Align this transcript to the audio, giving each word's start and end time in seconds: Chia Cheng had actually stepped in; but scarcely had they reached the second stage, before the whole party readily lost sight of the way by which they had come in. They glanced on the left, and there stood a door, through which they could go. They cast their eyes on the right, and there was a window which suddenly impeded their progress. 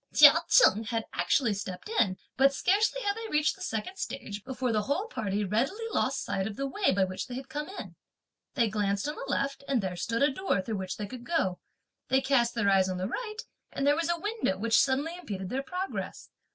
Chia 0.15 0.33
Cheng 0.49 0.85
had 0.85 1.05
actually 1.13 1.53
stepped 1.53 1.87
in; 1.87 2.17
but 2.35 2.55
scarcely 2.55 3.03
had 3.03 3.15
they 3.15 3.27
reached 3.29 3.55
the 3.55 3.61
second 3.61 3.97
stage, 3.97 4.43
before 4.43 4.71
the 4.71 4.81
whole 4.81 5.05
party 5.05 5.45
readily 5.45 5.85
lost 5.93 6.23
sight 6.25 6.47
of 6.47 6.55
the 6.55 6.65
way 6.65 6.91
by 6.91 7.03
which 7.03 7.27
they 7.27 7.35
had 7.35 7.49
come 7.49 7.69
in. 7.69 7.95
They 8.55 8.67
glanced 8.67 9.07
on 9.07 9.13
the 9.13 9.31
left, 9.31 9.63
and 9.67 9.79
there 9.79 9.95
stood 9.95 10.23
a 10.23 10.31
door, 10.31 10.59
through 10.59 10.77
which 10.77 10.97
they 10.97 11.05
could 11.05 11.23
go. 11.23 11.59
They 12.07 12.19
cast 12.19 12.55
their 12.55 12.67
eyes 12.67 12.89
on 12.89 12.97
the 12.97 13.07
right, 13.07 13.43
and 13.71 13.85
there 13.85 13.95
was 13.95 14.09
a 14.09 14.17
window 14.19 14.57
which 14.57 14.79
suddenly 14.81 15.15
impeded 15.15 15.49
their 15.49 15.61
progress. 15.61 16.31